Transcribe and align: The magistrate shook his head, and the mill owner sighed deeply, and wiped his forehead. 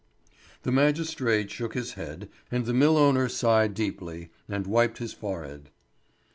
The 0.63 0.71
magistrate 0.71 1.51
shook 1.51 1.75
his 1.75 1.93
head, 1.93 2.27
and 2.49 2.65
the 2.65 2.73
mill 2.73 2.97
owner 2.97 3.29
sighed 3.29 3.75
deeply, 3.75 4.31
and 4.49 4.65
wiped 4.65 4.97
his 4.97 5.13
forehead. 5.13 5.69